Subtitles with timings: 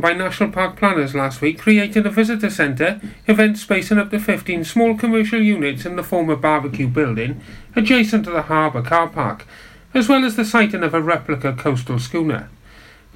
[0.00, 4.20] by National Park planners last week created a visitor centre, event space and up to
[4.20, 7.40] 15 small commercial units in the former barbecue building
[7.74, 9.44] adjacent to the harbour car park,
[9.92, 12.48] as well as the siting of a replica coastal schooner.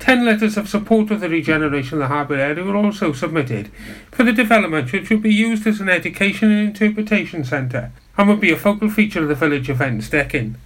[0.00, 3.70] Ten letters of support of the regeneration of the harbour area were also submitted
[4.10, 8.40] for the development which would be used as an education and interpretation centre and would
[8.40, 10.56] be a focal feature of the village events decking.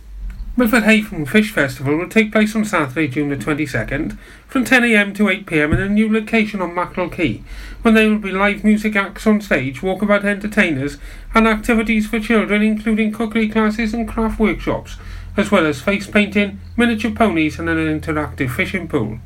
[0.58, 4.16] Milford Haven Fish Festival will take place on Saturday, June the 22nd,
[4.48, 7.42] from 10am to 8pm in a new location on Mackerel Quay,
[7.82, 10.96] when there will be live music acts on stage, walkabout entertainers,
[11.34, 14.96] and activities for children including cookery classes and craft workshops,
[15.36, 19.18] as well as face painting, miniature ponies and an interactive fishing pool.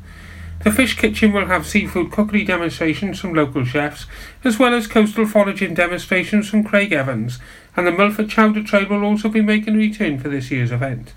[0.65, 4.05] The Fish Kitchen will have seafood cookery demonstrations from local chefs,
[4.43, 7.39] as well as coastal foraging demonstrations from Craig Evans,
[7.77, 11.13] and the Milford Chowder Trade will also be making a return for this year's event.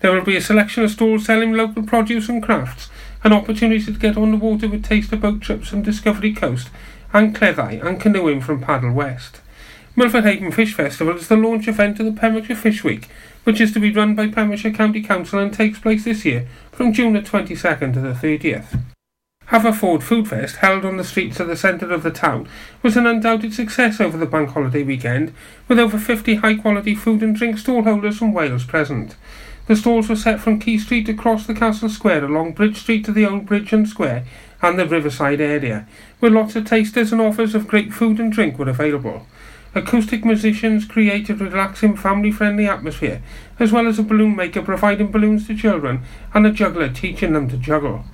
[0.00, 2.88] There will be a selection of stalls selling local produce and crafts,
[3.22, 6.70] an opportunity to get on the water with taster boat trips from Discovery Coast
[7.12, 9.40] and Cleddau and canoeing from Paddle West.
[9.96, 13.08] Milford Haven Fish Festival is the launch event of the Pembrokeshire Fish Week,
[13.44, 16.92] which is to be run by Pembrokeshire County Council and takes place this year from
[16.92, 18.80] June the 22nd to the 30th.
[19.50, 22.48] Haverford Food Fest, held on the streets of the centre of the town,
[22.84, 25.34] was an undoubted success over the bank holiday weekend,
[25.66, 29.16] with over 50 high quality food and drink stallholders from Wales present.
[29.66, 33.12] The stalls were set from Quay Street across the Castle Square along Bridge Street to
[33.12, 34.24] the Old Bridge and Square
[34.62, 35.86] and the Riverside area,
[36.18, 39.26] where lots of tasters and offers of great food and drink were available.
[39.72, 43.22] Acoustic musicians created a relaxing family-friendly atmosphere,
[43.60, 46.02] as well as a balloon maker providing balloons to children
[46.34, 48.04] and a juggler teaching them to juggle.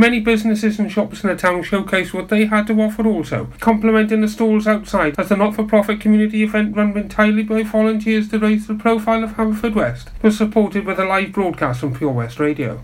[0.00, 4.22] Many businesses and shops in the town showcased what they had to offer also, complementing
[4.22, 8.74] the stalls outside as the not-for-profit community event run entirely by volunteers to raise the
[8.74, 12.82] profile of Haverfordwest was supported with a live broadcast from Pure West Radio.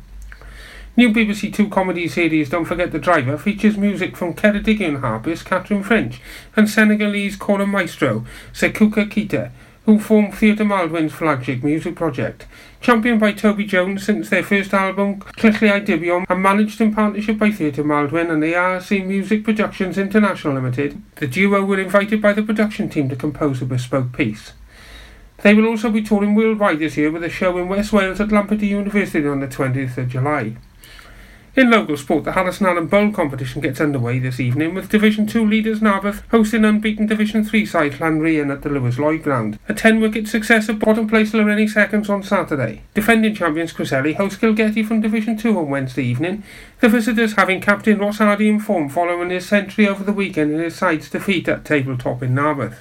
[0.95, 5.83] New BBC Two comedy series Don't Forget the Driver features music from Ceredigion harpist Catrin
[5.83, 6.21] Finch
[6.55, 9.53] and Senegalese kora maestro Seckou Keita,
[9.87, 12.45] who formed Theatre Maldwyn's flagship music project,
[12.81, 17.53] championed by Toby Jones since their first album, Clechliau Dibion, and managed in partnership by
[17.53, 22.43] Theatre Maldwyn and the ARC Music Productions International Limited, the duo were invited by the
[22.43, 24.53] production team to compose a bespoke piece.
[25.43, 28.33] They will also be touring worldwide this year with a show in West Wales at
[28.33, 30.57] Lampeter University on the 20th of July.
[31.57, 35.43] In local sport, the Harrison Allen Bowl competition gets underway this evening with Division 2
[35.43, 39.59] leaders Narberth hosting unbeaten Division 3 side Llanrhian at the Lewis Lloyd ground.
[39.67, 42.83] A 10 wicket success of bottom place Llanelli seconds on Saturday.
[42.93, 46.43] Defending champions Cresselly host Kilgetty from Division 2 on Wednesday evening.
[46.81, 50.61] The visitors having captain Ross Hardy in form following his century over the weekend in
[50.61, 52.81] his side's defeat at tabletop in Narberth.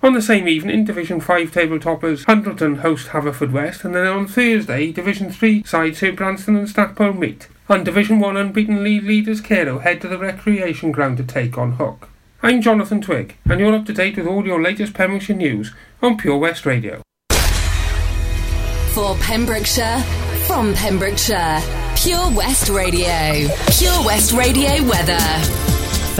[0.00, 5.32] On the same evening, Division 5 tabletoppers Hundleton host Haverfordwest, and then on Thursday, Division
[5.32, 7.48] 3 sides Sir Branston and Stackpole meet.
[7.70, 11.74] On Division 1 unbeaten lead leaders Carew head to the recreation ground to take on
[11.74, 12.08] Hook.
[12.42, 15.72] I'm Jonathan Twig, and you're up to date with all your latest Pembrokeshire news
[16.02, 17.00] on Pure West Radio.
[18.92, 20.00] For Pembrokeshire,
[20.48, 21.60] from Pembrokeshire,
[21.94, 23.46] Pure West Radio.
[23.78, 25.69] Pure West Radio weather.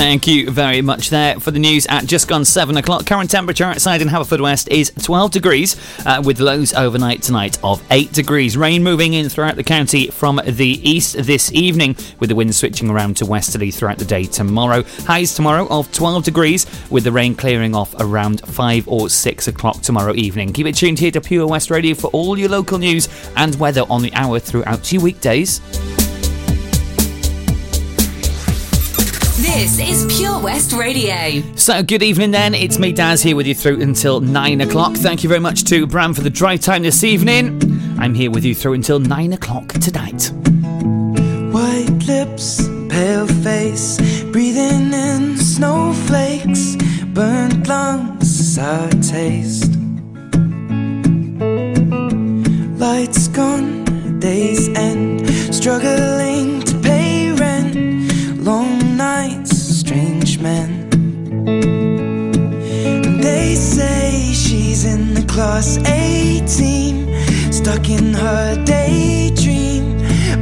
[0.01, 3.05] Thank you very much there for the news at just gone 7 o'clock.
[3.05, 8.11] Current temperature outside in Haverfordwest is 12 degrees, uh, with lows overnight tonight of 8
[8.11, 8.57] degrees.
[8.57, 12.89] Rain moving in throughout the county from the east this evening, with the wind switching
[12.89, 14.85] around to westerly throughout the day tomorrow.
[15.01, 19.83] Highs tomorrow of 12 degrees, with the rain clearing off around 5 or 6 o'clock
[19.83, 20.55] tomorrow evening.
[20.55, 23.83] Keep it tuned here to Pure West Radio for all your local news and weather
[23.91, 25.61] on the hour throughout your weekdays.
[29.41, 31.43] This is Pure West Radio.
[31.57, 32.55] So, good evening then.
[32.55, 34.97] It's me, Daz, here with you through until 9 o'clock.
[34.97, 37.59] Thank you very much to Bram for the drive time this evening.
[37.99, 40.31] I'm here with you through until 9 o'clock tonight.
[41.55, 49.73] White lips, pale face, breathing in snowflakes, burnt lungs, sour taste.
[52.79, 56.61] Lights gone, days end, struggling
[63.81, 66.97] say she's in the class A team,
[67.51, 69.85] stuck in her daydream.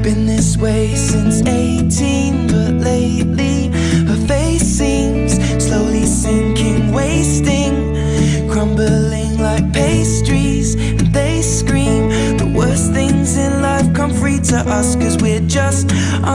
[0.03, 3.69] Been this way since 18, but lately
[4.11, 5.33] her face seems
[5.65, 7.75] slowly sinking, wasting,
[8.51, 10.75] crumbling like pastries.
[10.99, 12.03] And they scream
[12.43, 15.87] the worst things in life come free to us, cause we're just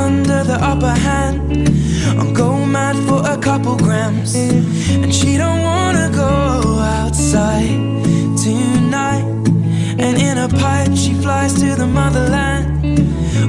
[0.03, 1.82] under the upper hand
[3.13, 4.35] for a couple grams.
[5.03, 6.31] And she don't wanna go
[6.99, 7.79] outside
[8.45, 9.25] tonight.
[10.05, 12.67] And in a pipe she flies to the motherland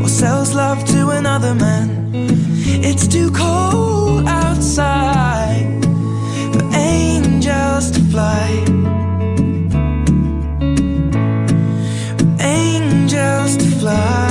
[0.03, 1.87] Or sells love to another man.
[2.89, 5.85] It's too cold outside
[6.53, 8.49] For angels to fly.
[12.19, 14.24] For angels to fly.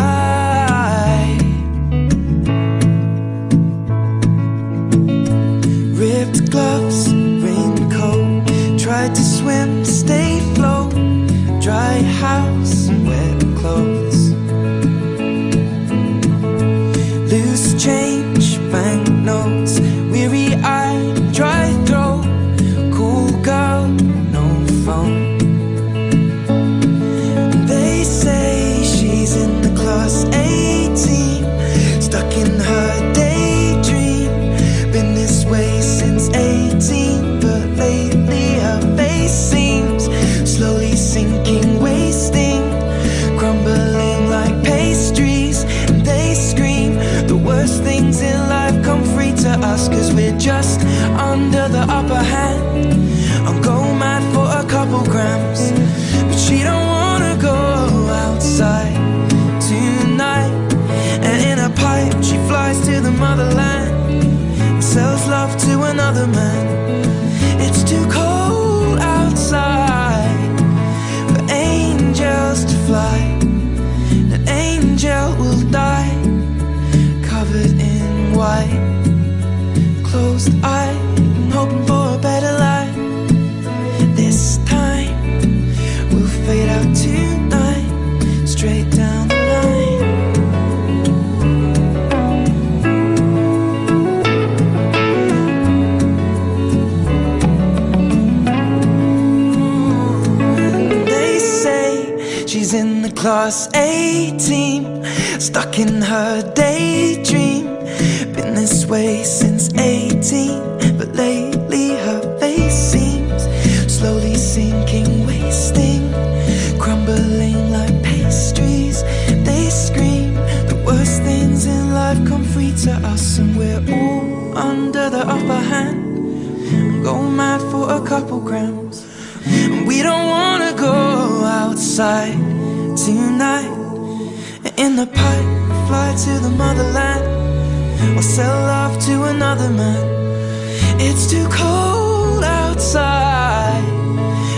[139.53, 140.99] another man.
[140.99, 143.83] It's too cold outside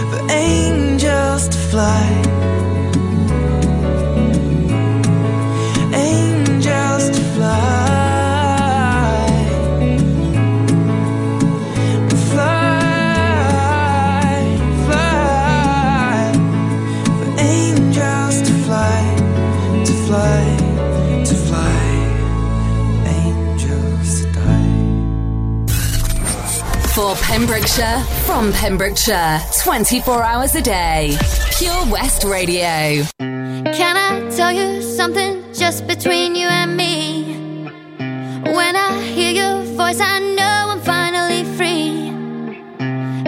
[0.10, 2.25] for angels to fly.
[27.36, 31.18] Pembrokeshire from Pembrokeshire, 24 hours a day.
[31.58, 33.04] Pure West Radio.
[33.20, 37.36] Can I tell you something just between you and me?
[38.54, 42.08] When I hear your voice, I know I'm finally free.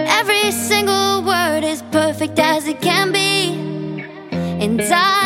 [0.02, 3.50] Every single word is perfect as it can be.
[4.32, 5.17] And I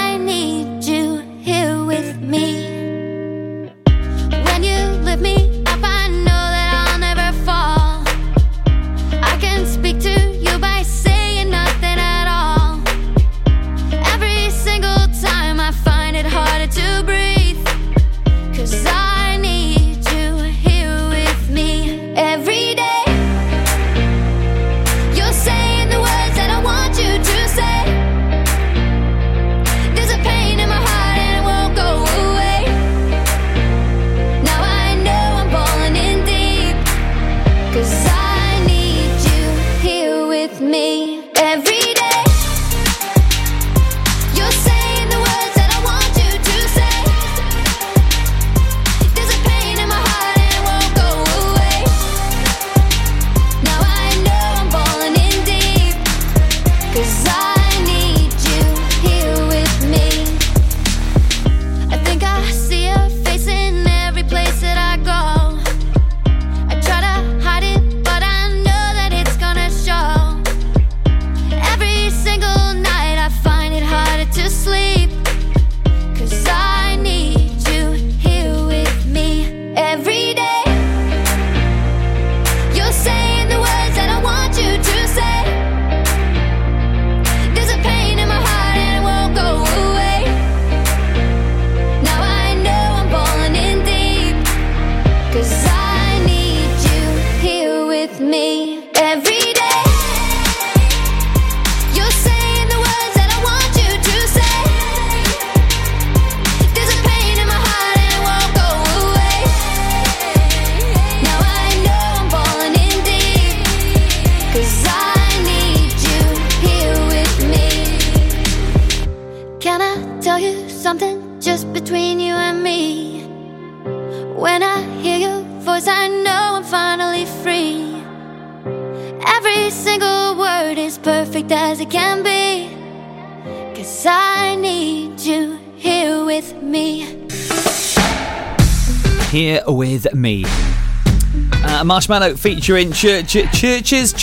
[141.92, 144.14] Marshmello featuring Church, Churches.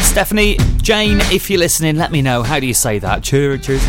[0.00, 2.42] Stephanie, Jane, if you're listening, let me know.
[2.42, 3.22] How do you say that?
[3.22, 3.80] Churches.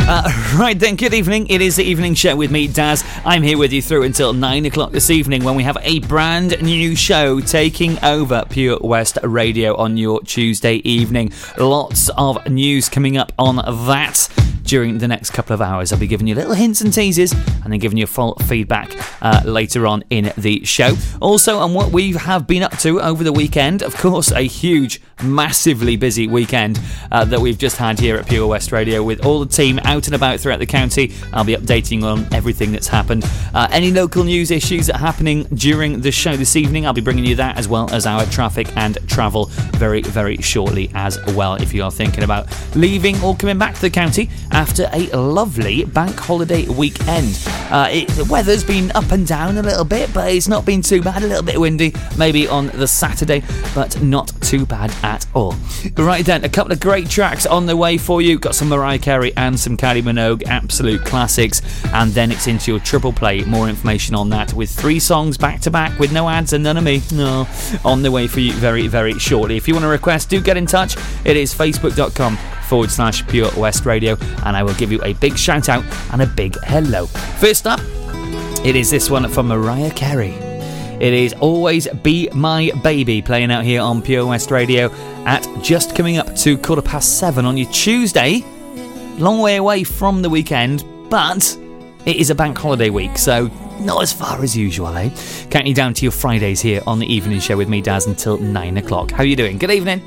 [0.00, 1.46] Uh, right then, good evening.
[1.46, 3.02] It is the evening show with me, Daz.
[3.24, 6.60] I'm here with you through until 9 o'clock this evening when we have a brand
[6.60, 11.32] new show taking over Pure West Radio on your Tuesday evening.
[11.56, 14.28] Lots of news coming up on that
[14.74, 15.92] during the next couple of hours.
[15.92, 18.90] I'll be giving you little hints and teases and then giving you full feedback
[19.22, 20.96] uh, later on in the show.
[21.22, 25.00] Also, on what we have been up to over the weekend, of course, a huge,
[25.22, 26.80] massively busy weekend
[27.12, 30.06] uh, that we've just had here at Pure West Radio with all the team out
[30.08, 31.12] and about throughout the county.
[31.32, 33.24] I'll be updating on everything that's happened.
[33.54, 37.00] Uh, any local news issues that are happening during the show this evening, I'll be
[37.00, 41.54] bringing you that as well as our traffic and travel very, very shortly as well.
[41.54, 44.30] If you are thinking about leaving or coming back to the county,
[44.64, 47.38] after a lovely bank holiday weekend.
[47.70, 50.80] Uh, it, the weather's been up and down a little bit, but it's not been
[50.80, 51.22] too bad.
[51.22, 53.42] A little bit windy, maybe on the Saturday,
[53.74, 55.54] but not too bad at all.
[55.98, 58.38] Right then, a couple of great tracks on the way for you.
[58.38, 61.60] Got some Mariah Carey and some Kylie Minogue, absolute classics.
[61.92, 63.44] And then it's into your triple play.
[63.44, 66.78] More information on that with three songs back to back with no ads and none
[66.78, 67.02] of me.
[67.12, 67.46] No,
[67.84, 69.58] on the way for you very, very shortly.
[69.58, 70.96] If you want to request, do get in touch.
[71.26, 75.36] It is facebook.com forward slash Pure West Radio, and I will give you a big
[75.36, 77.06] shout out and a big hello.
[77.06, 77.80] First up,
[78.64, 80.32] it is this one from Mariah Carey.
[81.00, 84.90] It is Always Be My Baby playing out here on Pure West Radio
[85.26, 88.44] at just coming up to quarter past seven on your Tuesday.
[89.18, 91.58] Long way away from the weekend, but
[92.06, 95.10] it is a bank holiday week, so not as far as usual, eh?
[95.50, 98.38] Counting you down to your Fridays here on the evening show with me, Daz, until
[98.38, 99.10] nine o'clock.
[99.10, 99.58] How are you doing?
[99.58, 100.00] Good evening.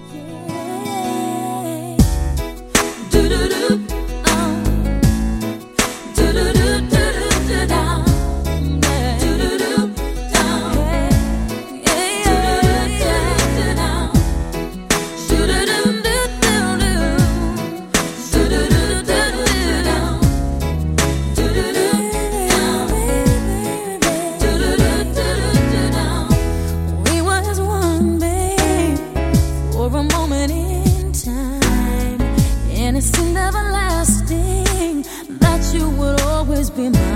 [36.77, 37.06] loving.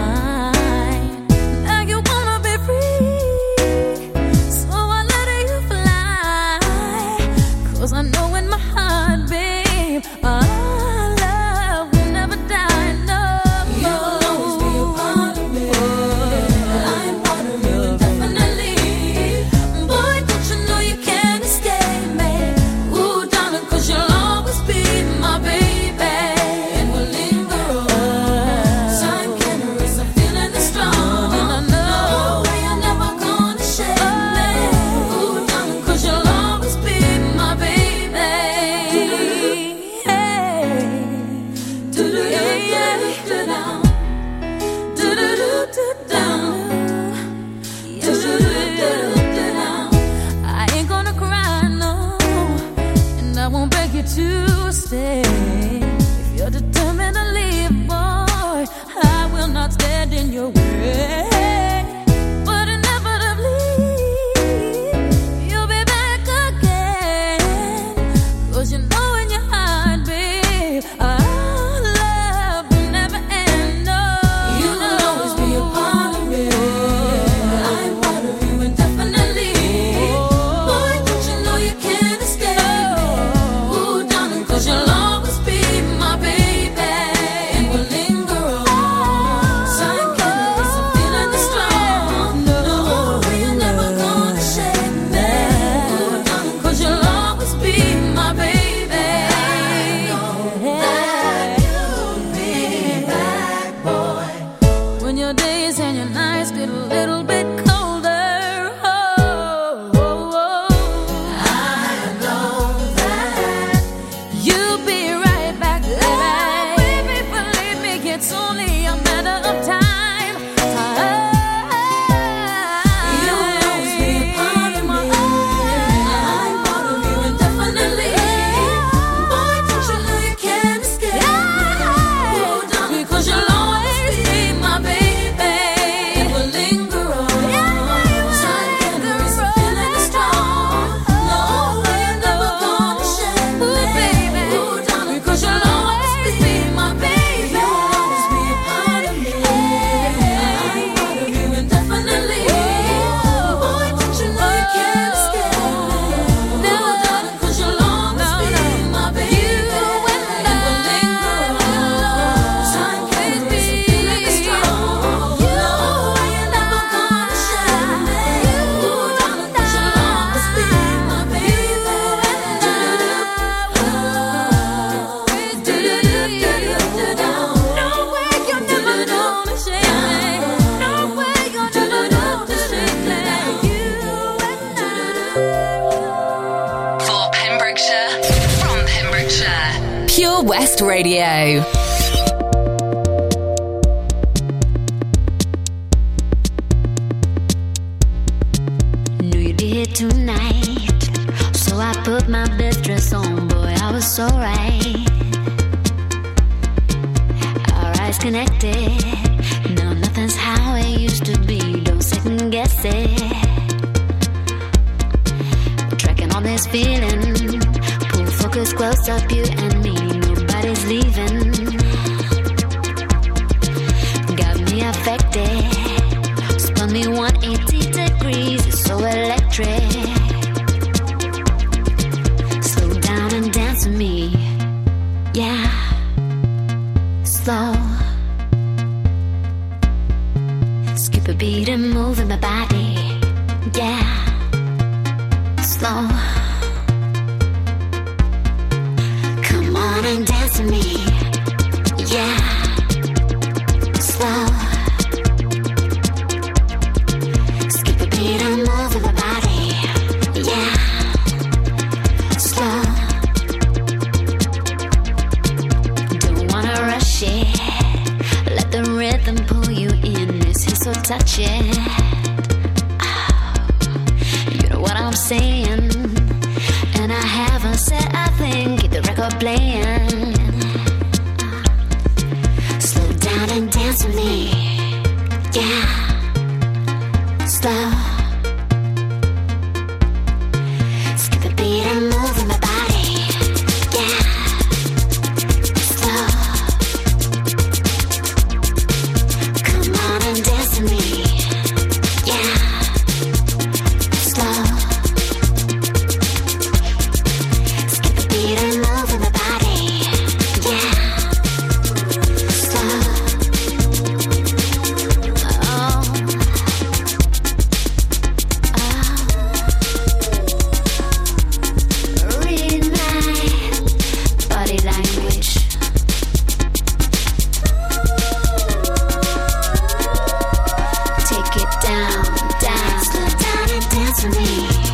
[334.14, 334.91] With me.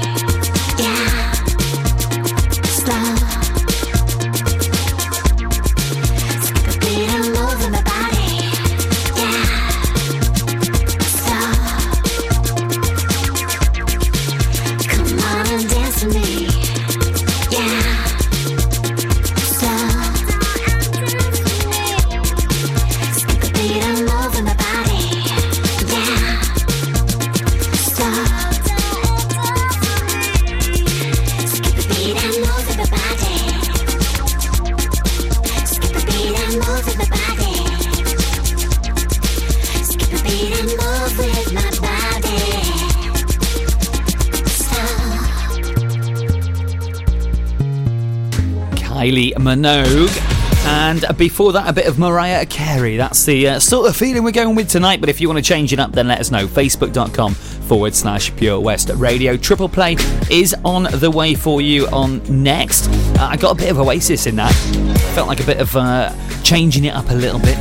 [51.37, 52.97] Before that, a bit of Mariah Carey.
[52.97, 54.99] That's the uh, sort of feeling we're going with tonight.
[54.99, 56.47] But if you want to change it up, then let us know.
[56.47, 59.37] Facebook.com forward slash Pure West Radio.
[59.37, 59.97] Triple Play
[60.31, 62.87] is on the way for you on next.
[63.19, 64.51] Uh, I got a bit of Oasis in that.
[65.13, 67.55] Felt like a bit of uh, changing it up a little bit.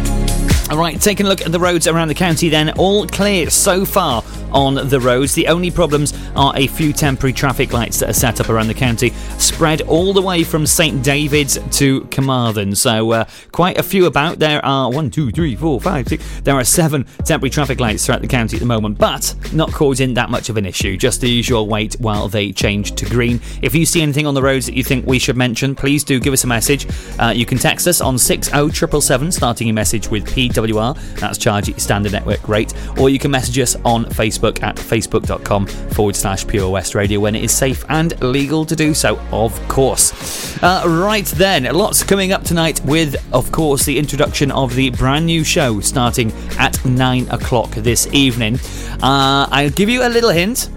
[0.71, 2.71] All right, taking a look at the roads around the county then.
[2.79, 5.35] All clear so far on the roads.
[5.35, 8.75] The only problems are a few temporary traffic lights that are set up around the
[8.75, 12.75] county, spread all the way from St David's to Carmarthen.
[12.75, 14.39] So, uh, quite a few about.
[14.39, 16.25] There are one, two, three, four, five, six.
[16.43, 20.15] There are seven temporary traffic lights throughout the county at the moment, but not causing
[20.15, 20.97] that much of an issue.
[20.97, 23.41] Just the usual wait while they change to green.
[23.63, 26.21] If you see anything on the roads that you think we should mention, please do
[26.21, 26.87] give us a message.
[27.19, 31.19] Uh, you can text us on 60777, starting your message with PWR.
[31.19, 32.73] That's charge standard network rate.
[32.99, 37.37] Or you can message us on Facebook at facebook.com forward slash Pure West Radio when
[37.37, 40.61] it is safe and legal to do so, of course.
[40.61, 45.25] Uh, right then, lots coming up tonight with, of course, the introduction of the brand
[45.27, 48.59] new show starting at 9 o'clock this evening.
[49.03, 50.69] Uh, I'll give you a little hint.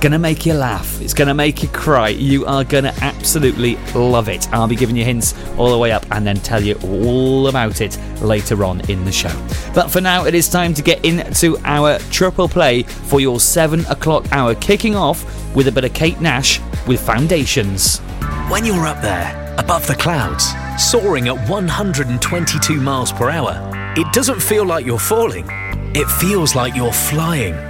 [0.00, 0.98] Going to make you laugh.
[1.02, 2.08] It's going to make you cry.
[2.08, 4.50] You are going to absolutely love it.
[4.50, 7.82] I'll be giving you hints all the way up and then tell you all about
[7.82, 9.28] it later on in the show.
[9.74, 13.80] But for now, it is time to get into our triple play for your 7
[13.90, 15.22] o'clock hour, kicking off
[15.54, 17.98] with a bit of Kate Nash with Foundations.
[18.48, 20.46] When you're up there, above the clouds,
[20.78, 25.44] soaring at 122 miles per hour, it doesn't feel like you're falling.
[25.94, 27.69] It feels like you're flying.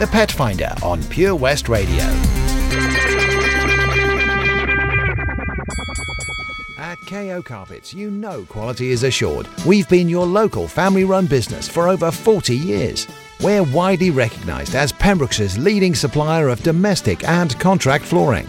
[0.00, 2.02] The Pet Finder on Pure West Radio.
[6.78, 9.46] At KO Carpets, you know quality is assured.
[9.66, 13.08] We've been your local family run business for over 40 years.
[13.42, 18.48] We're widely recognised as Pembrokeshire's leading supplier of domestic and contract flooring.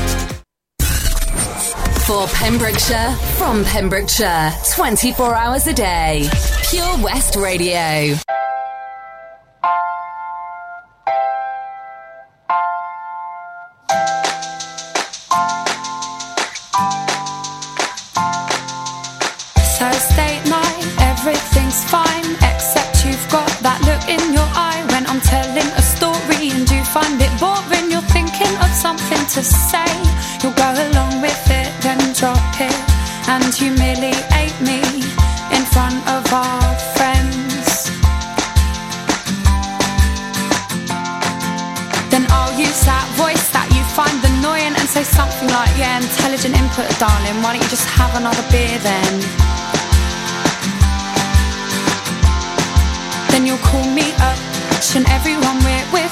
[2.11, 6.27] For Pembrokeshire, from Pembrokeshire, 24 hours a day.
[6.69, 8.17] Pure West Radio.
[19.79, 25.71] Thursday night, everything's fine, except you've got that look in your eye when I'm telling
[25.79, 27.89] a story and you find it boring.
[27.89, 29.87] You're thinking of something to say,
[30.43, 31.00] you'll go along
[46.11, 47.41] intelligent input, darling.
[47.41, 49.13] Why don't you just have another beer then?
[53.31, 54.37] Then you'll call me up,
[54.95, 56.10] and everyone we're with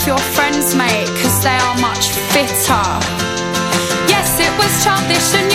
[0.00, 2.84] with your friends, mate, cause they are much fitter.
[4.08, 5.49] Yes, it was childish and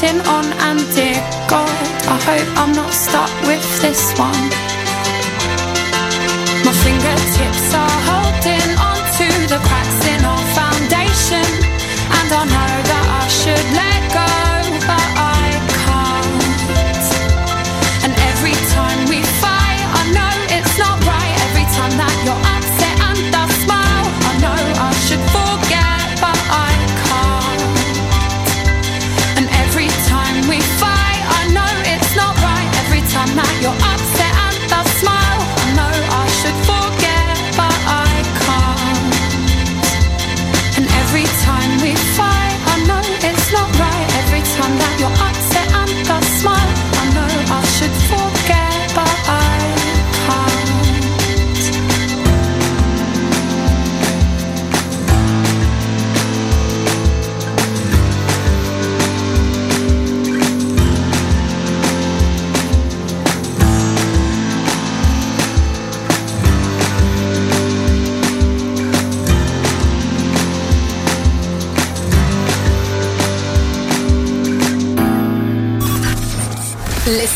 [0.00, 0.46] turn on.
[0.68, 1.68] And dear God,
[2.08, 4.44] I hope I'm not stuck with this one.
[6.64, 7.89] My fingertips are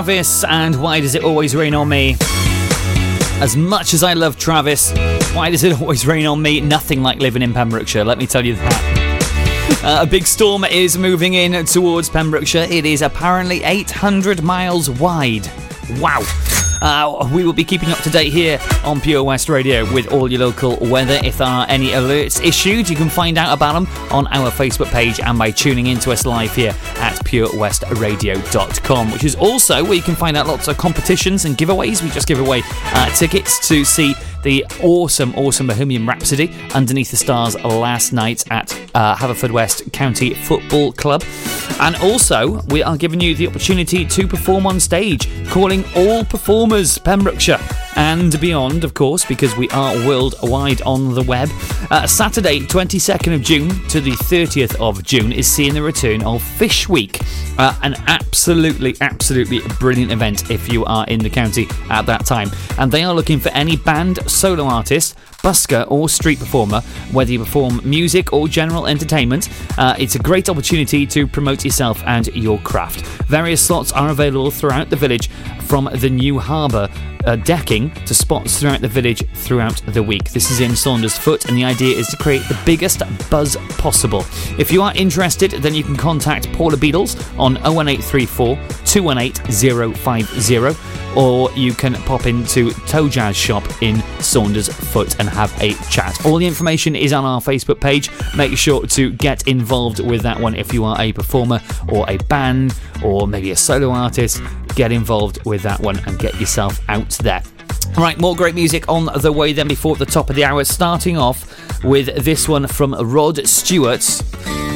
[0.00, 2.16] Travis and Why Does It Always Rain on Me?
[3.42, 4.92] As much as I love Travis,
[5.34, 6.62] why does it always rain on me?
[6.62, 8.96] Nothing like living in Pembrokeshire, let me tell you that.
[9.82, 12.66] Uh, a big storm is moving in towards Pembrokeshire.
[12.68, 15.50] It is apparently 800 miles wide.
[15.98, 16.20] Wow.
[16.82, 20.30] Uh, we will be keeping up to date here on Pure West Radio with all
[20.30, 21.18] your local weather.
[21.22, 24.90] If there are any alerts issued, you can find out about them on our Facebook
[24.90, 29.94] page and by tuning in to us live here at purewestradio.com, which is also where
[29.94, 32.02] you can find out lots of competitions and giveaways.
[32.02, 37.16] We just give away uh, tickets to see the awesome, awesome Bohemian Rhapsody underneath the
[37.16, 41.22] stars last night at uh, Haverfordwest County Football Club.
[41.80, 46.98] And also, we are giving you the opportunity to perform on stage, calling all performers
[46.98, 47.60] Pembrokeshire
[47.96, 51.48] and beyond, of course, because we are worldwide on the web.
[51.90, 56.42] Uh, Saturday, 22nd of June to the 30th of June, is seeing the return of
[56.42, 57.20] Fish Week.
[57.58, 62.50] Uh, an absolutely, absolutely brilliant event if you are in the county at that time.
[62.78, 66.80] And they are looking for any band, solo artist, busker, or street performer,
[67.12, 69.48] whether you perform music or general entertainment.
[69.78, 73.04] Uh, it's a great opportunity to promote yourself and your craft.
[73.26, 75.28] Various slots are available throughout the village
[75.62, 76.88] from the new harbour
[77.26, 80.30] uh, decking to spots throughout the village throughout the week.
[80.30, 84.24] This is in Saundersfoot, and the idea is to create the biggest buzz possible.
[84.58, 91.50] If you are interested, then you can contact Paula Beadles on 01834 218 050, or
[91.52, 96.24] you can pop into Toe Jazz Shop in Saundersfoot and have a chat.
[96.24, 98.10] All the information is on our Facebook page.
[98.36, 102.16] Make sure to get involved with that one if you are a performer or a
[102.28, 104.42] band or maybe a solo artist.
[104.74, 107.42] Get involved with that one and get yourself out there.
[107.96, 111.18] Right, more great music on the way then before the top of the hour, starting
[111.18, 114.00] off with this one from Rod Stewart.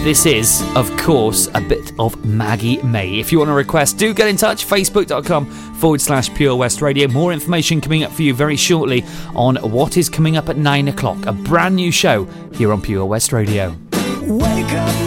[0.05, 3.19] This is, of course, a bit of Maggie May.
[3.19, 4.67] If you want to request, do get in touch.
[4.67, 7.09] Facebook.com forward slash Pure West Radio.
[7.09, 9.03] More information coming up for you very shortly
[9.35, 11.25] on what is coming up at nine o'clock.
[11.25, 13.75] A brand new show here on Pure West Radio.
[14.27, 15.04] Wake up,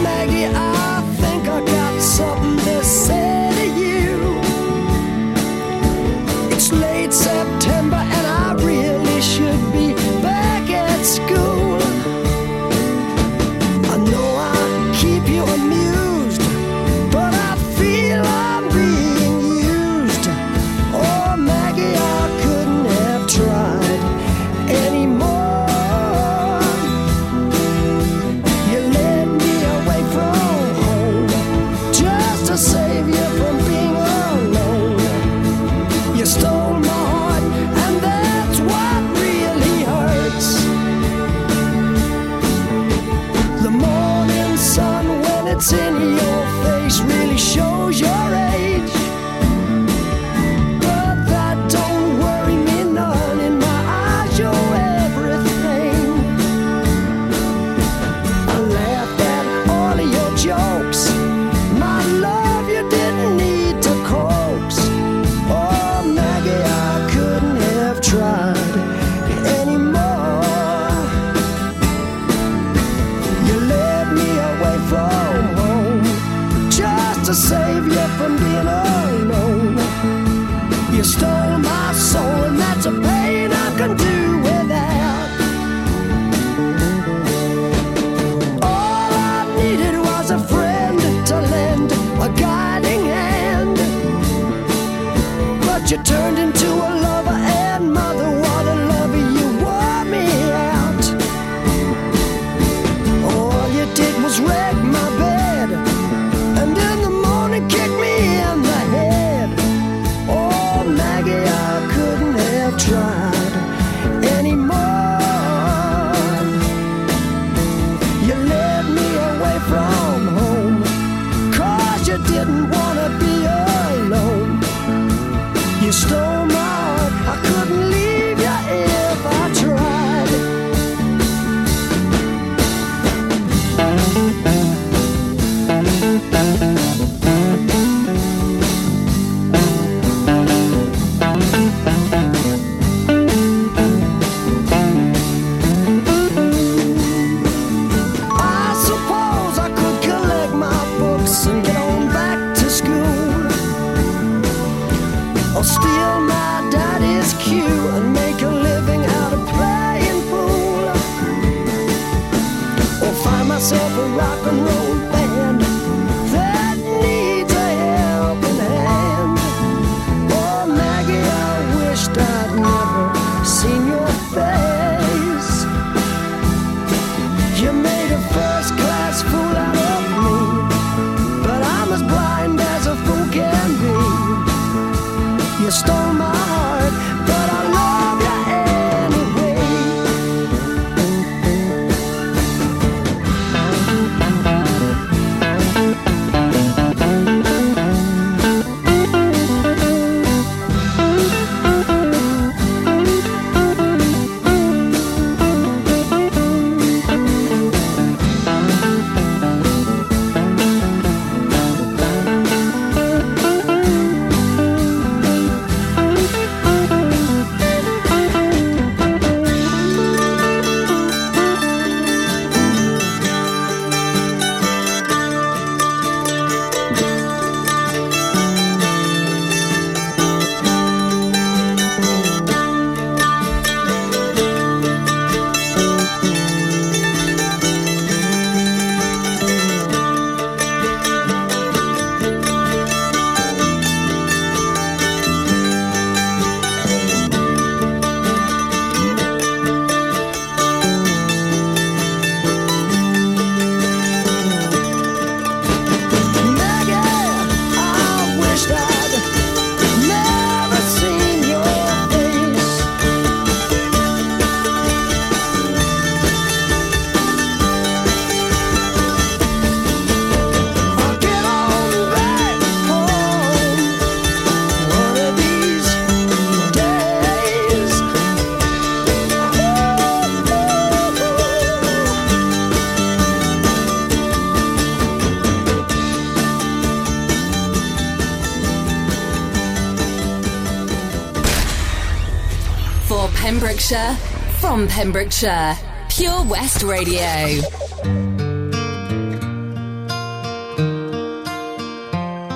[294.78, 295.76] from Pembrokeshire,
[296.08, 297.18] Pure West Radio.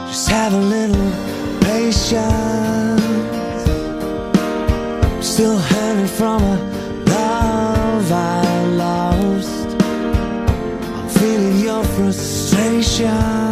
[0.07, 1.11] Just have a little
[1.63, 3.03] patience.
[5.27, 6.57] Still hanging from a
[7.07, 9.83] love I lost.
[9.83, 13.52] I'm feeling your frustration.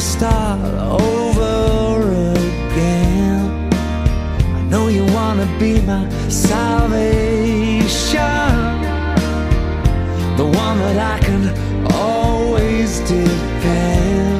[0.00, 0.58] Start
[0.98, 2.00] over
[2.32, 3.70] again.
[4.56, 6.98] I know you wanna be my salvation,
[10.38, 11.52] the one that I can
[11.92, 14.39] always depend.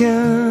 [0.00, 0.49] Patience.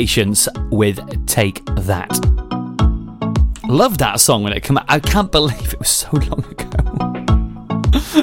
[0.00, 0.48] Patience.
[0.70, 2.10] With Take That.
[3.68, 4.86] Love that song when it came out.
[4.88, 7.16] I can't believe it was so long ago.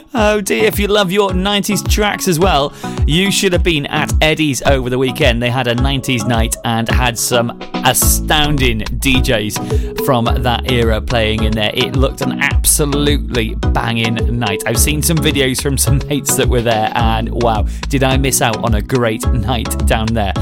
[0.19, 2.73] Oh dear, if you love your 90s tracks as well,
[3.05, 5.43] you should have been at Eddie's over the weekend.
[5.43, 11.51] They had a 90s night and had some astounding DJs from that era playing in
[11.51, 11.69] there.
[11.71, 14.63] It looked an absolutely banging night.
[14.65, 18.41] I've seen some videos from some mates that were there, and wow, did I miss
[18.41, 20.33] out on a great night down there.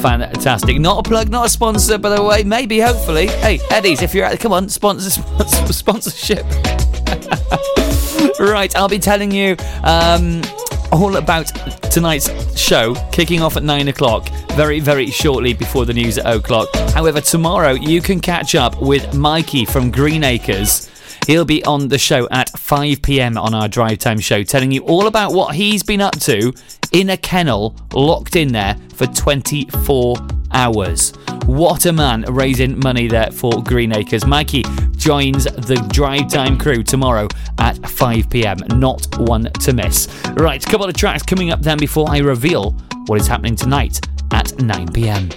[0.00, 0.78] Fantastic.
[0.78, 2.42] Not a plug, not a sponsor, by the way.
[2.44, 3.26] Maybe, hopefully.
[3.26, 6.44] Hey, Eddie's, if you're at, come on, sponsor, sponsor sponsorship.
[8.40, 10.42] right, I'll be telling you um,
[10.90, 11.46] all about
[11.90, 16.68] tonight's show kicking off at 9 o'clock, very, very shortly before the news at o'clock.
[16.94, 20.90] However, tomorrow you can catch up with Mikey from Green Acres.
[21.26, 24.82] He'll be on the show at 5 pm on our drive time show, telling you
[24.82, 26.52] all about what he's been up to
[26.92, 30.16] in a kennel, locked in there for 24
[30.52, 31.12] hours.
[31.46, 34.24] What a man raising money there for Green Acres.
[34.26, 34.62] Mikey
[34.96, 37.26] joins the drive time crew tomorrow
[37.58, 38.58] at 5 pm.
[38.78, 40.08] Not one to miss.
[40.34, 42.72] Right, couple of tracks coming up then before I reveal
[43.06, 45.30] what is happening tonight at 9 pm.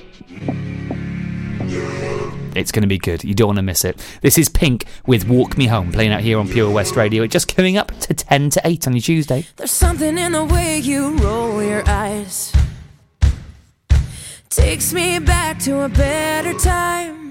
[2.56, 3.24] It's going to be good.
[3.24, 3.99] You don't want to miss it.
[4.22, 7.24] This is Pink with Walk Me Home, playing out here on Pure West Radio.
[7.24, 9.45] It's just coming up to 10 to 8 on your Tuesday.
[9.58, 12.53] There's something in the way you roll your eyes.
[14.49, 17.30] Takes me back to a better time.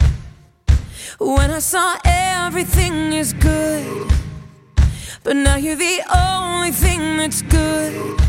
[1.18, 4.10] When I saw everything is good.
[5.22, 8.20] But now you're the only thing that's good.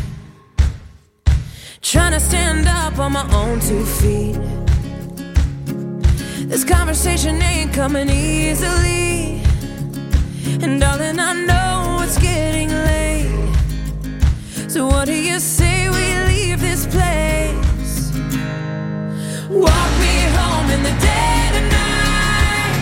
[1.82, 4.65] Trying to stand up on my own two feet.
[6.48, 9.42] This conversation ain't coming easily.
[10.62, 13.50] And darling, I know it's getting late.
[14.70, 18.12] So what do you say we leave this place?
[19.50, 22.76] Walk me home in the dead of night.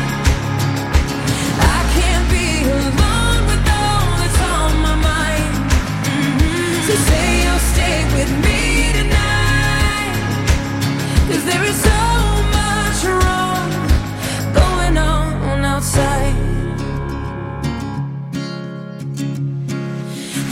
[1.76, 5.54] I can't be alone with all that's on my mind.
[6.04, 6.86] Mm-hmm.
[6.86, 8.53] So say you'll stay with me.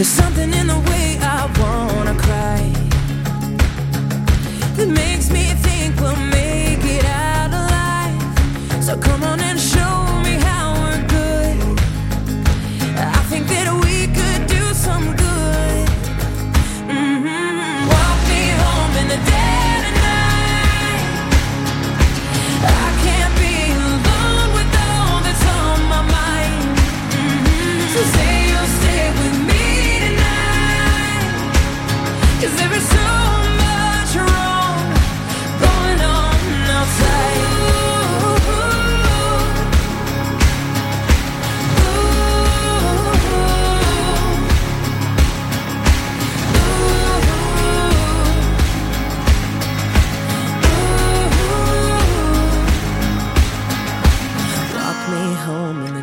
[0.02, 2.58] There's something in the way I wanna cry
[4.74, 8.82] that makes me think we'll make it out alive.
[8.84, 9.31] So come on.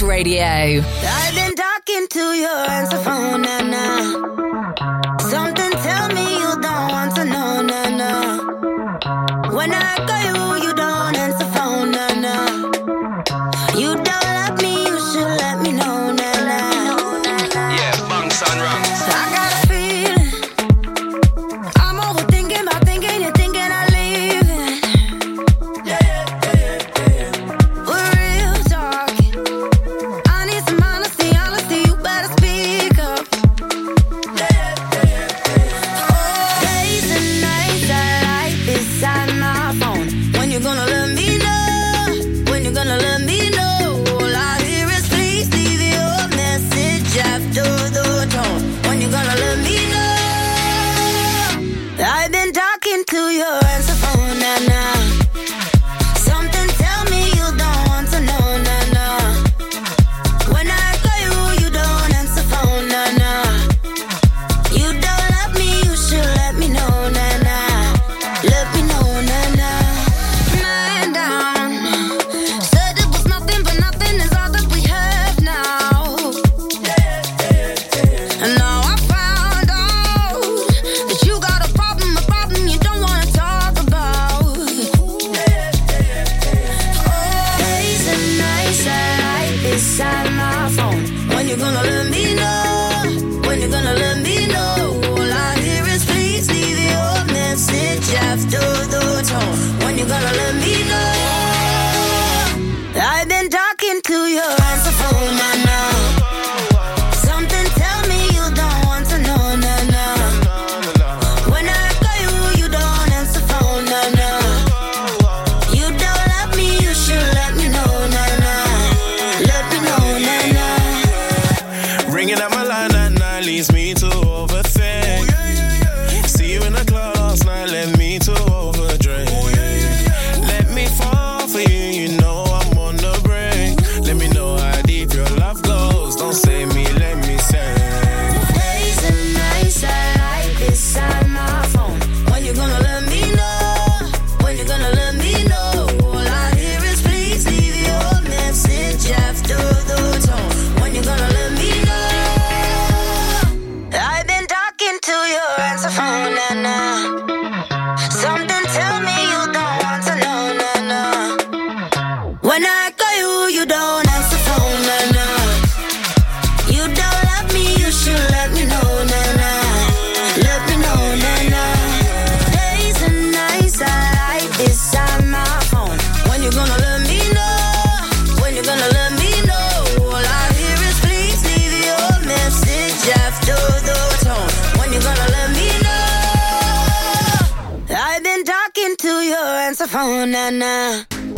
[0.00, 0.42] Coast Radio.
[0.42, 5.19] I've been talking to your answer phone now.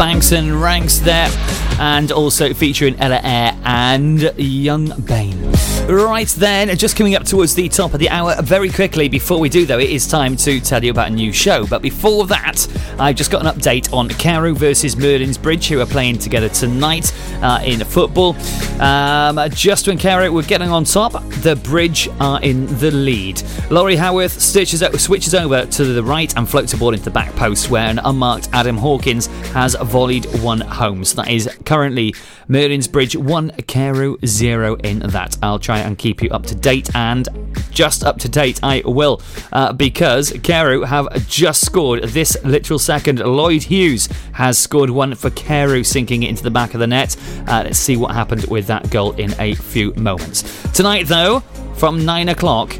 [0.02, 1.30] Banx and Ranx there,
[1.78, 5.51] and also featuring Ella Eyre and Yxng Bane.
[5.88, 9.48] Right then, just coming up towards the top of the hour, very quickly before we
[9.48, 11.66] do though, it is time to tell you about a new show.
[11.66, 12.66] But before that,
[13.00, 17.12] I've just got an update on Carew versus Merlin's Bridge, who are playing together tonight
[17.42, 18.36] uh, in football.
[18.80, 21.12] Um, just when Carew were getting on top,
[21.42, 23.42] the Bridge are in the lead.
[23.68, 27.34] Laurie Howarth stitches, switches over to the right and floats a ball into the back
[27.34, 31.04] post, where an unmarked Adam Hawkins has volleyed one home.
[31.04, 32.14] So that is currently
[32.46, 35.36] Merlin's Bridge 1, Carew 0 in that.
[35.42, 37.28] I'll try and keep you up to date and
[37.70, 39.20] just up to date I will
[39.52, 43.20] uh, because Carew have just scored this literal second.
[43.20, 47.16] Lloyd Hughes has scored one for Carew, sinking it into the back of the net.
[47.46, 50.42] Uh, let's see what happened with that goal in a few moments.
[50.72, 51.40] Tonight, though,
[51.74, 52.76] from 9 o'clock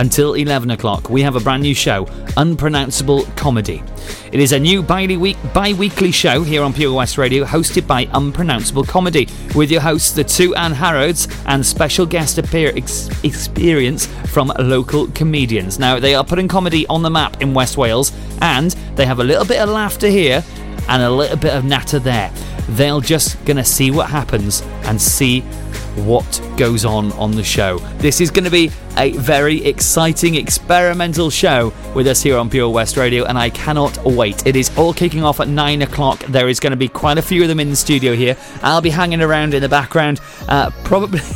[0.00, 2.06] until 11 o'clock, we have a brand new show,
[2.38, 3.82] Unpronounceable Comedy.
[4.32, 8.84] It is a new bi-week, bi-weekly show here on Pure West Radio, hosted by Unpronounceable
[8.84, 14.50] Comedy, with your hosts, the two Anne Harrods, and special guest appear ex- experience from
[14.58, 15.78] local comedians.
[15.78, 19.24] Now, they are putting comedy on the map in West Wales, and they have a
[19.24, 20.42] little bit of laughter here
[20.88, 22.32] and a little bit of natter there.
[22.70, 25.44] They're just gonna see what happens and see
[25.96, 27.78] what goes on on the show.
[27.98, 28.70] This is going to be
[29.00, 33.96] a very exciting experimental show with us here on Pure West Radio, and I cannot
[34.04, 34.46] wait.
[34.46, 36.18] It is all kicking off at nine o'clock.
[36.24, 38.36] There is going to be quite a few of them in the studio here.
[38.62, 41.20] I'll be hanging around in the background, uh, probably.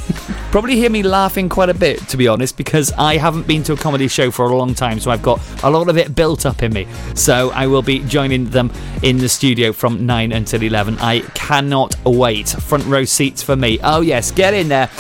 [0.55, 3.73] Probably hear me laughing quite a bit, to be honest, because I haven't been to
[3.73, 6.47] a comedy show for a long time, so I've got a lot of it built
[6.47, 6.87] up in me.
[7.17, 8.71] So I will be joining them
[9.03, 10.99] in the studio from 9 until 11.
[11.01, 12.51] I cannot wait.
[12.51, 13.81] Front row seats for me.
[13.83, 14.91] Oh, yes, get in there.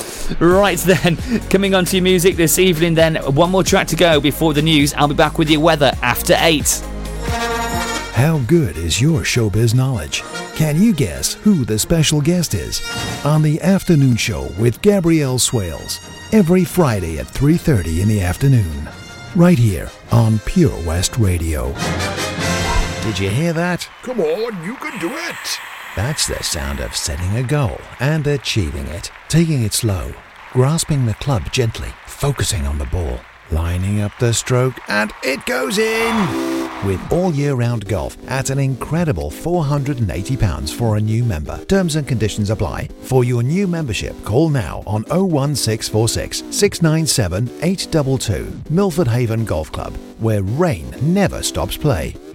[0.40, 1.18] Right then,
[1.50, 4.62] coming on to your music this evening, then, one more track to go before the
[4.62, 4.94] news.
[4.94, 6.82] I'll be back with your weather after 8.
[8.14, 10.22] How good is your showbiz knowledge?
[10.54, 12.80] Can you guess who the special guest is?
[13.24, 15.98] On the afternoon show with Gabrielle Swales,
[16.32, 18.88] every Friday at 3:30 in the afternoon.
[19.34, 21.74] Right here on Pure West Radio.
[23.02, 23.88] Did you hear that?
[24.02, 25.58] Come on, you can do it.
[25.96, 29.10] That's the sound of setting a goal and achieving it.
[29.28, 30.12] Taking it slow,
[30.54, 33.18] grasping the club gently, focusing on the ball,
[33.50, 36.14] lining up the stroke, and it goes in!
[36.86, 41.64] With all year round golf at an incredible £480 for a new member.
[41.64, 42.86] Terms and conditions apply.
[43.02, 50.42] For your new membership, call now on 01646 697 822 Milford Haven Golf Club, where
[50.42, 52.14] rain never stops play.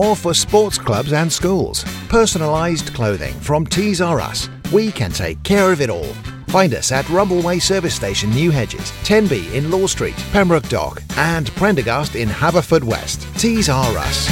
[0.00, 1.84] or for sports clubs and schools.
[2.08, 4.48] Personalised clothing from Tees R Us.
[4.72, 6.14] We can take care of it all.
[6.48, 11.48] Find us at Rumbleway Service Station, New Hedges, 10B in Law Street, Pembroke Dock, and
[11.54, 13.38] Prendergast in Haverfordwest.
[13.38, 14.28] Tees R Us.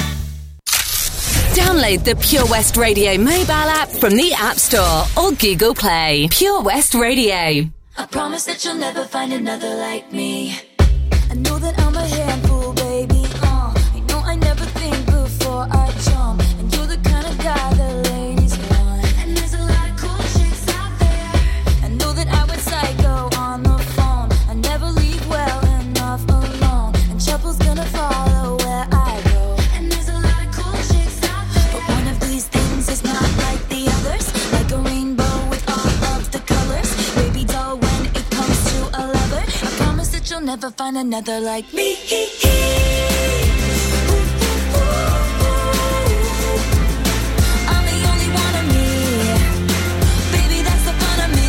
[1.56, 6.28] Download the Pure West Radio mobile app from the App Store or Google Play.
[6.30, 7.68] Pure West Radio.
[7.96, 10.56] I promise that you'll never find another like me.
[11.30, 12.27] I know that I'm a handful,
[40.68, 41.96] never find another like me.
[47.68, 48.86] I'm the only one of me.
[50.34, 51.48] Baby, that's the fun of me.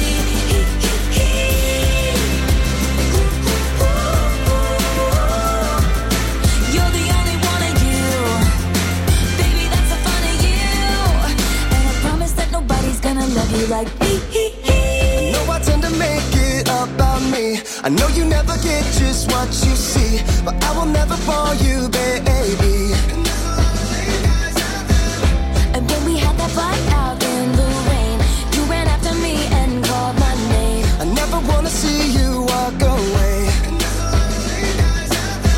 [6.73, 8.03] You're the only one of you.
[9.41, 10.63] Baby, that's the fun of you.
[11.75, 13.98] And I promise that nobody's gonna love you like
[17.81, 21.87] I know you never get just what you see, but I will never fall you,
[21.87, 22.91] baby.
[25.73, 28.19] And when we had that fight out in the rain,
[28.51, 30.85] you ran after me and called my name.
[30.99, 33.47] I never wanna see you walk away.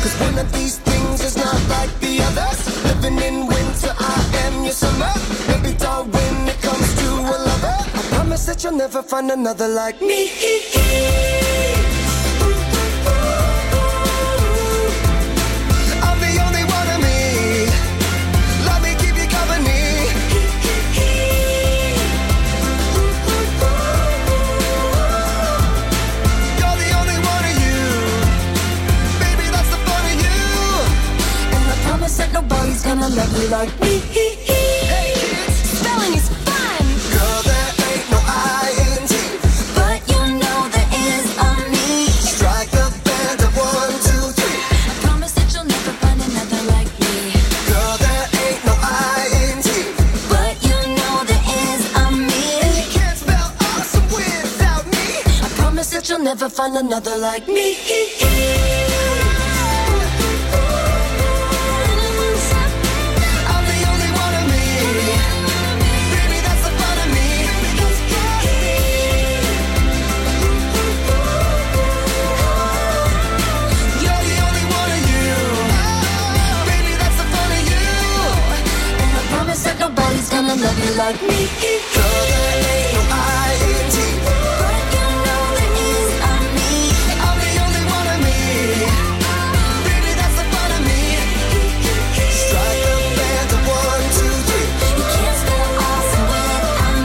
[0.02, 2.58] Cause one of these things is not like the others.
[2.84, 5.12] Living in winter, I am your summer.
[5.48, 9.66] Baby doll, when it comes to a lover, I promise that you'll never find another
[9.66, 11.40] like me.
[33.14, 33.98] you like me.
[33.98, 36.28] Hey kids, Spelling is
[37.12, 38.18] girl, there ain't no
[39.76, 42.06] but you know there is a me.
[42.08, 44.60] Strike the band one, two, three.
[44.88, 47.36] I promise that you'll never find another like me.
[47.68, 48.74] Girl, there ain't no.
[50.32, 52.44] But you know there is a me.
[52.80, 55.20] You can't spell awesome without me.
[55.44, 57.76] I promise that you'll never find another like me.
[80.62, 81.40] Love you like me.
[87.26, 88.06] I'm the only one.
[89.86, 91.00] Baby, that's the fun of me.
[92.38, 92.82] Strike
[93.18, 94.68] band one, two, three.
[95.10, 95.26] You
[95.88, 96.26] awesome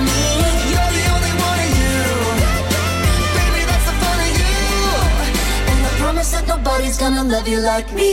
[0.06, 0.22] me.
[0.72, 1.98] You're the only one of you.
[3.38, 4.54] Baby, that's the fun of you.
[5.72, 8.08] And I promise that nobody's gonna love you like me.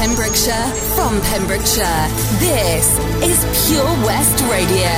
[0.00, 4.88] Pembrokeshire, from Pembrokeshire, this is Pure West Radio.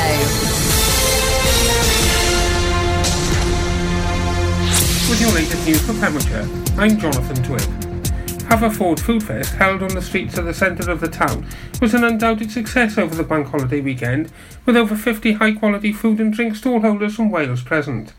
[5.11, 6.49] With your latest news from Pembrokeshire,
[6.81, 8.43] I'm Jonathan Twig.
[8.45, 11.49] Haverford Food Fest, held on the streets of the centre of the town,
[11.81, 14.31] was an undoubted success over the bank holiday weekend,
[14.65, 18.13] with over 50 high quality food and drink stallholders from Wales present.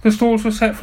[0.00, 0.78] The stalls were set for